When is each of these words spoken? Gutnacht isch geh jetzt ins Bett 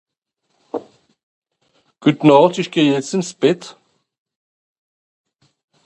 Gutnacht 1.99 2.57
isch 2.57 2.71
geh 2.71 2.91
jetzt 2.91 3.13
ins 3.13 3.35
Bett 3.41 3.77